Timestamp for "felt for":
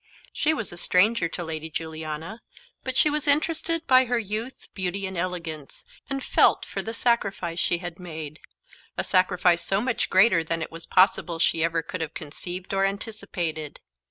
6.23-6.81